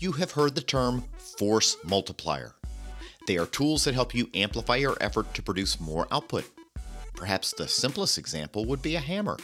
[0.00, 1.04] You have heard the term
[1.38, 2.54] force multiplier.
[3.26, 6.44] They are tools that help you amplify your effort to produce more output.
[7.14, 9.38] Perhaps the simplest example would be a hammer.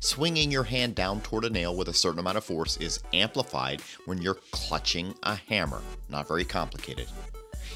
[0.00, 3.80] Swinging your hand down toward a nail with a certain amount of force is amplified
[4.06, 5.80] when you're clutching a hammer.
[6.08, 7.06] Not very complicated.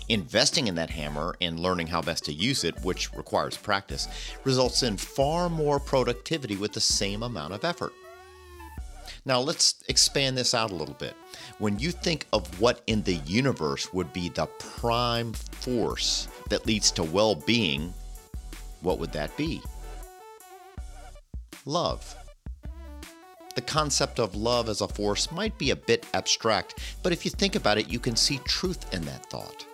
[0.09, 4.09] Investing in that hammer and learning how best to use it, which requires practice,
[4.45, 7.93] results in far more productivity with the same amount of effort.
[9.25, 11.15] Now, let's expand this out a little bit.
[11.59, 16.91] When you think of what in the universe would be the prime force that leads
[16.93, 17.93] to well being,
[18.81, 19.61] what would that be?
[21.65, 22.17] Love.
[23.55, 27.31] The concept of love as a force might be a bit abstract, but if you
[27.31, 29.67] think about it, you can see truth in that thought.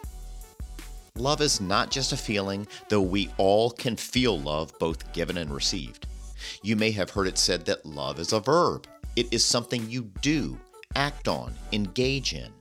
[1.16, 5.54] Love is not just a feeling, though we all can feel love, both given and
[5.54, 6.06] received.
[6.62, 8.86] You may have heard it said that love is a verb.
[9.16, 10.58] It is something you do,
[10.96, 12.52] act on, engage in.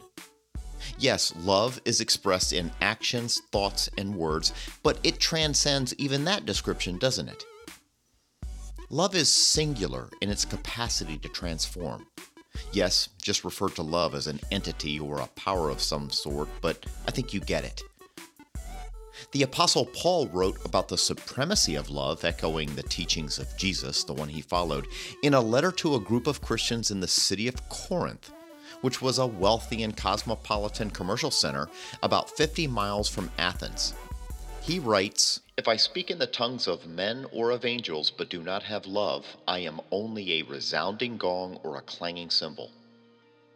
[0.99, 6.97] Yes, love is expressed in actions, thoughts, and words, but it transcends even that description,
[6.97, 7.43] doesn't it?
[8.89, 12.05] Love is singular in its capacity to transform.
[12.71, 16.85] Yes, just refer to love as an entity or a power of some sort, but
[17.07, 17.81] I think you get it.
[19.33, 24.13] The Apostle Paul wrote about the supremacy of love, echoing the teachings of Jesus, the
[24.13, 24.85] one he followed,
[25.23, 28.31] in a letter to a group of Christians in the city of Corinth,
[28.81, 31.67] which was a wealthy and cosmopolitan commercial center
[32.03, 33.95] about 50 miles from Athens.
[34.61, 38.43] He writes If I speak in the tongues of men or of angels but do
[38.43, 42.69] not have love, I am only a resounding gong or a clanging cymbal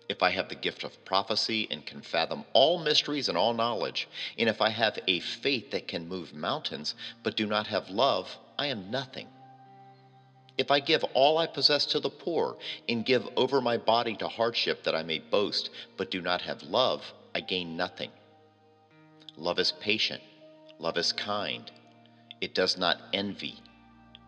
[0.10, 4.08] if I have the gift of prophecy and can fathom all mysteries and all knowledge,
[4.38, 8.38] and if I have a faith that can move mountains, but do not have love,
[8.58, 9.28] I am nothing.
[10.58, 12.58] If I give all I possess to the poor,
[12.90, 16.64] and give over my body to hardship that I may boast, but do not have
[16.64, 18.12] love, I gain nothing.
[19.36, 20.24] Love is patient,
[20.80, 21.70] love is kind.
[22.42, 23.62] It does not envy,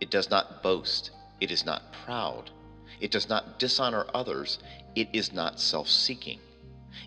[0.01, 2.51] it does not boast, it is not proud.
[2.99, 4.59] It does not dishonor others.
[4.95, 6.39] It is not self seeking.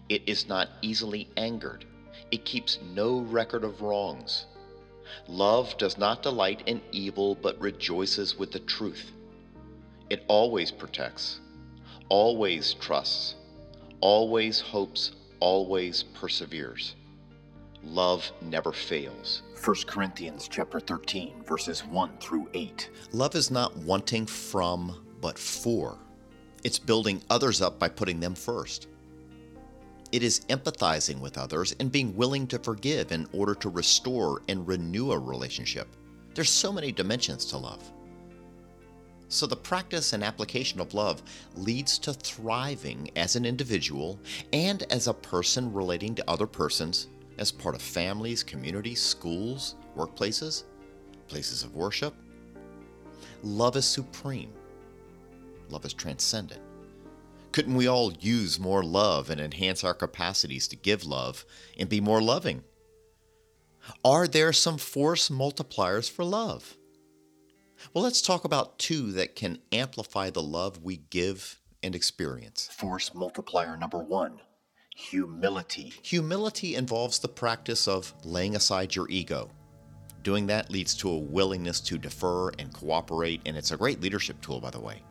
[0.09, 1.85] It is not easily angered.
[2.31, 4.47] It keeps no record of wrongs.
[5.29, 9.13] Love does not delight in evil, but rejoices with the truth.
[10.11, 11.41] It always protects,
[12.09, 13.35] always trusts,
[14.01, 16.95] always hopes, always perseveres.
[17.85, 19.43] Love never fails.
[19.65, 22.91] 1 Corinthians chapter 13 verses 1 through 8.
[23.13, 25.97] Love is not wanting from but for.
[26.65, 28.89] It's building others up by putting them first.
[30.13, 34.69] It is empathizing with others and being willing to forgive in order to restore and
[34.69, 35.89] renew a relationship.
[36.35, 37.83] There's so many dimensions to love.
[39.29, 41.23] So, the practice and application of love
[41.57, 44.21] leads to thriving as an individual
[44.53, 50.65] and as a person relating to other persons as part of families, communities, schools, workplaces,
[51.29, 52.13] places of worship.
[53.43, 54.53] Love is supreme.
[55.73, 56.61] Love is transcendent.
[57.51, 61.45] Couldn't we all use more love and enhance our capacities to give love
[61.79, 62.63] and be more loving?
[64.05, 66.77] Are there some force multipliers for love?
[67.93, 72.69] Well, let's talk about two that can amplify the love we give and experience.
[72.71, 74.41] Force multiplier number one
[74.95, 75.95] humility.
[76.03, 79.51] Humility involves the practice of laying aside your ego.
[80.23, 84.41] Doing that leads to a willingness to defer and cooperate, and it's a great leadership
[84.41, 85.03] tool, by the way.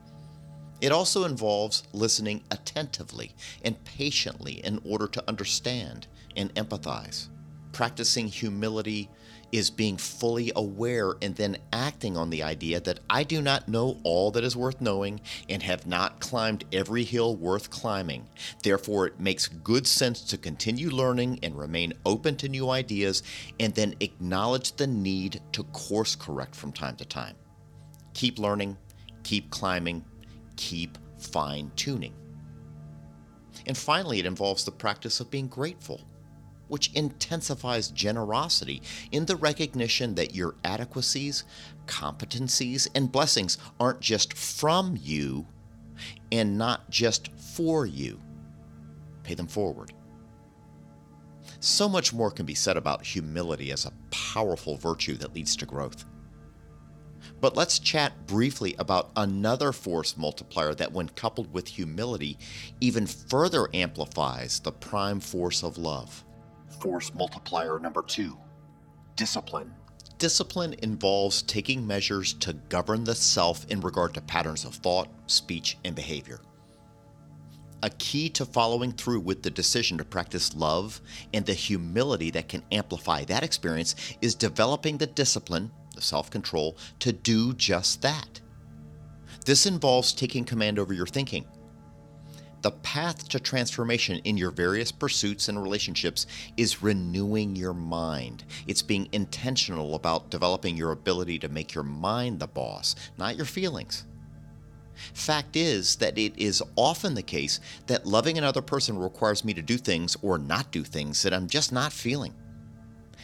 [0.81, 7.27] It also involves listening attentively and patiently in order to understand and empathize.
[7.71, 9.09] Practicing humility
[9.51, 13.99] is being fully aware and then acting on the idea that I do not know
[14.03, 18.27] all that is worth knowing and have not climbed every hill worth climbing.
[18.63, 23.23] Therefore, it makes good sense to continue learning and remain open to new ideas
[23.59, 27.35] and then acknowledge the need to course correct from time to time.
[28.13, 28.77] Keep learning,
[29.23, 30.03] keep climbing,
[30.61, 32.13] keep fine tuning.
[33.65, 36.01] And finally, it involves the practice of being grateful,
[36.67, 41.45] which intensifies generosity in the recognition that your adequacies,
[41.87, 45.47] competencies, and blessings aren't just from you
[46.31, 48.19] and not just for you.
[49.23, 49.93] Pay them forward.
[51.59, 55.65] So much more can be said about humility as a powerful virtue that leads to
[55.65, 56.05] growth.
[57.41, 62.37] But let's chat briefly about another force multiplier that, when coupled with humility,
[62.79, 66.23] even further amplifies the prime force of love.
[66.79, 68.37] Force multiplier number two
[69.15, 69.73] discipline.
[70.19, 75.77] Discipline involves taking measures to govern the self in regard to patterns of thought, speech,
[75.83, 76.39] and behavior.
[77.83, 81.01] A key to following through with the decision to practice love
[81.33, 85.71] and the humility that can amplify that experience is developing the discipline,
[86.01, 88.41] the self control, to do just that.
[89.45, 91.45] This involves taking command over your thinking.
[92.61, 96.27] The path to transformation in your various pursuits and relationships
[96.57, 98.43] is renewing your mind.
[98.67, 103.47] It's being intentional about developing your ability to make your mind the boss, not your
[103.47, 104.05] feelings.
[105.15, 109.61] Fact is that it is often the case that loving another person requires me to
[109.63, 112.35] do things or not do things that I'm just not feeling.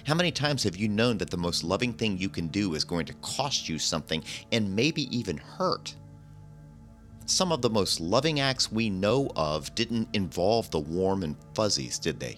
[0.06, 2.84] How many times have you known that the most loving thing you can do is
[2.84, 5.96] going to cost you something and maybe even hurt?
[7.26, 12.00] Some of the most loving acts we know of didn't involve the warm and fuzzies,
[12.00, 12.38] did they?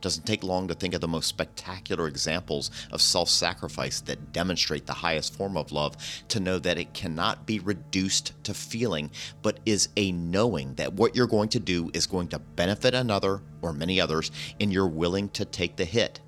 [0.00, 4.84] Doesn't take long to think of the most spectacular examples of self sacrifice that demonstrate
[4.84, 5.96] the highest form of love
[6.28, 9.12] to know that it cannot be reduced to feeling,
[9.42, 13.42] but is a knowing that what you're going to do is going to benefit another
[13.60, 16.18] or many others, and you're willing to take the hit,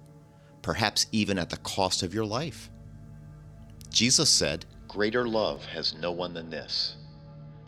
[0.65, 2.71] perhaps even at the cost of your life.
[3.91, 6.97] Jesus said, Greater love has no one than this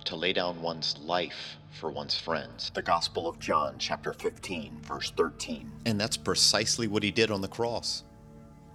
[0.06, 2.70] to lay down one's life for one's friends.
[2.72, 5.70] The Gospel of John, chapter 15, verse 13.
[5.84, 8.02] And that's precisely what he did on the cross.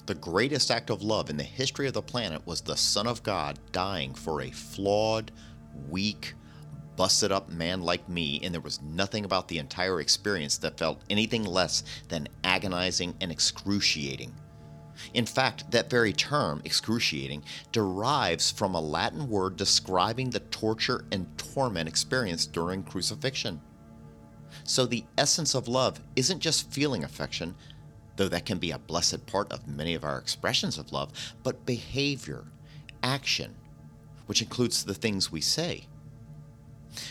[0.06, 3.24] The greatest act of love in the history of the planet was the Son of
[3.24, 5.32] God dying for a flawed,
[5.90, 6.36] weak,
[6.96, 11.04] busted up man like me, and there was nothing about the entire experience that felt
[11.10, 14.34] anything less than agonizing and excruciating.
[15.14, 21.26] In fact, that very term, excruciating, derives from a Latin word describing the torture and
[21.38, 23.62] torment experienced during crucifixion.
[24.64, 27.56] So the essence of love isn't just feeling affection,
[28.16, 31.12] though that can be a blessed part of many of our expressions of love,
[31.42, 32.46] but behavior,
[33.02, 33.56] action,
[34.28, 35.88] which includes the things we say.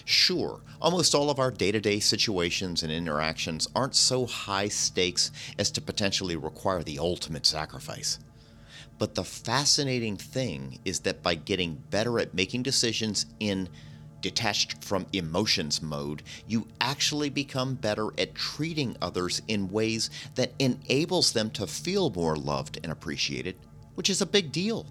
[0.05, 5.31] Sure, almost all of our day to day situations and interactions aren't so high stakes
[5.59, 8.19] as to potentially require the ultimate sacrifice.
[8.99, 13.69] But the fascinating thing is that by getting better at making decisions in
[14.21, 21.32] detached from emotions mode, you actually become better at treating others in ways that enables
[21.32, 23.56] them to feel more loved and appreciated,
[23.94, 24.87] which is a big deal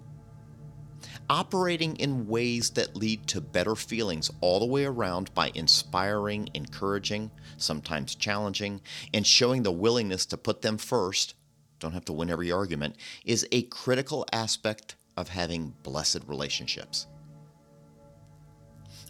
[1.30, 7.30] operating in ways that lead to better feelings all the way around by inspiring, encouraging,
[7.56, 8.80] sometimes challenging,
[9.14, 11.34] and showing the willingness to put them first,
[11.78, 17.06] don't have to win every argument, is a critical aspect of having blessed relationships.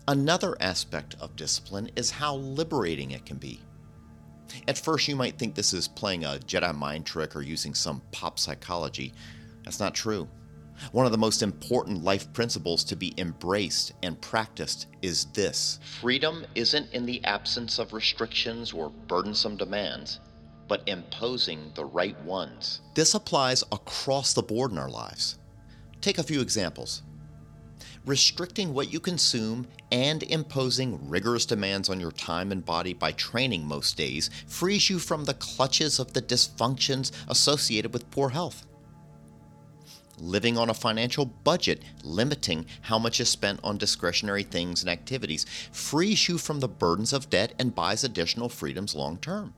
[0.06, 3.62] Another aspect of discipline is how liberating it can be.
[4.68, 8.02] At first, you might think this is playing a Jedi mind trick or using some
[8.12, 9.14] pop psychology.
[9.64, 10.28] That's not true.
[10.92, 16.44] One of the most important life principles to be embraced and practiced is this Freedom
[16.54, 20.20] isn't in the absence of restrictions or burdensome demands,
[20.68, 22.80] but imposing the right ones.
[22.94, 25.38] This applies across the board in our lives.
[26.00, 27.02] Take a few examples.
[28.06, 33.66] Restricting what you consume and imposing rigorous demands on your time and body by training
[33.66, 38.64] most days frees you from the clutches of the dysfunctions associated with poor health
[40.20, 45.46] living on a financial budget, limiting how much is spent on discretionary things and activities,
[45.72, 49.54] frees you from the burdens of debt and buys additional freedoms long term.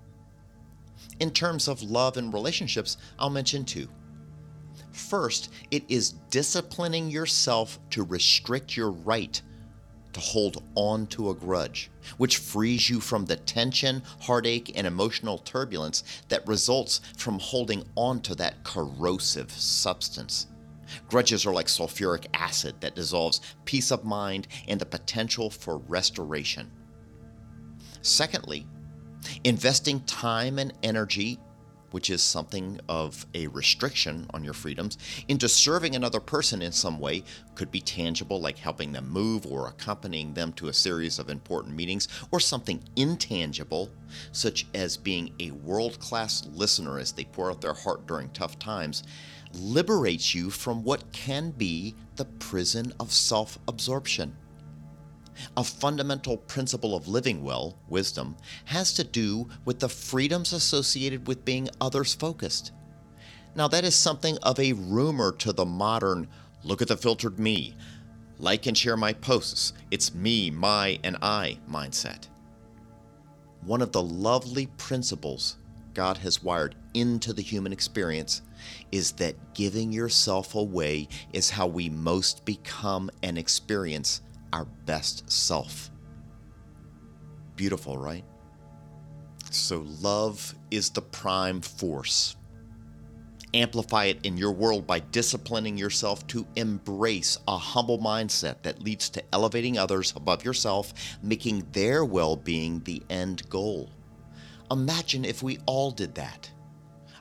[1.20, 3.88] In terms of love and relationships, I'll mention two.
[4.92, 9.40] First, it is disciplining yourself to restrict your right
[10.12, 15.38] to hold on to a grudge, which frees you from the tension, heartache, and emotional
[15.38, 20.46] turbulence that results from holding on to that corrosive substance.
[21.08, 26.70] Grudges are like sulfuric acid that dissolves peace of mind and the potential for restoration.
[28.02, 28.66] Secondly,
[29.44, 31.38] investing time and energy,
[31.92, 36.98] which is something of a restriction on your freedoms, into serving another person in some
[36.98, 37.22] way
[37.54, 41.76] could be tangible, like helping them move or accompanying them to a series of important
[41.76, 43.90] meetings, or something intangible,
[44.32, 48.58] such as being a world class listener as they pour out their heart during tough
[48.58, 49.02] times
[49.54, 54.36] liberates you from what can be the prison of self absorption.
[55.56, 58.36] A fundamental principle of living well, wisdom,
[58.66, 62.72] has to do with the freedoms associated with being others focused.
[63.54, 66.28] Now, that is something of a rumor to the modern
[66.64, 67.74] look at the filtered me,
[68.38, 72.28] like and share my posts, it's me, my, and I mindset.
[73.62, 75.56] One of the lovely principles
[75.94, 78.42] God has wired into the human experience
[78.90, 85.90] is that giving yourself away is how we most become and experience our best self.
[87.56, 88.24] Beautiful, right?
[89.50, 92.36] So, love is the prime force.
[93.54, 99.10] Amplify it in your world by disciplining yourself to embrace a humble mindset that leads
[99.10, 103.90] to elevating others above yourself, making their well being the end goal.
[104.70, 106.50] Imagine if we all did that.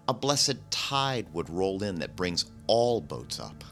[0.07, 3.63] A blessed tide would roll in that brings all boats up.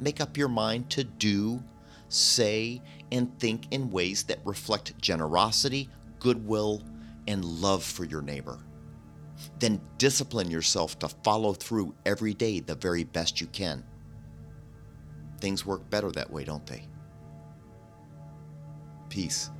[0.00, 1.62] Make up your mind to do,
[2.12, 5.88] say, and think in ways that reflect generosity,
[6.18, 6.82] goodwill,
[7.26, 8.58] and love for your neighbor.
[9.58, 13.84] Then discipline yourself to follow through every day the very best you can.
[15.40, 16.86] Things work better that way, don't they?
[19.08, 19.50] Peace.